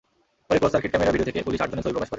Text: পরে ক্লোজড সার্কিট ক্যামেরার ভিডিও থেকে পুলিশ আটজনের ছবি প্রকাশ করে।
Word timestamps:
পরে 0.47 0.59
ক্লোজড 0.59 0.73
সার্কিট 0.73 0.91
ক্যামেরার 0.93 1.13
ভিডিও 1.15 1.27
থেকে 1.29 1.39
পুলিশ 1.47 1.59
আটজনের 1.63 1.83
ছবি 1.83 1.93
প্রকাশ 1.93 2.07
করে। 2.07 2.09